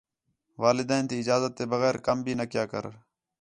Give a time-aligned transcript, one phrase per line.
[0.63, 2.85] والدین تی اجازت تے بغیر کَم بھی نہ کیا کر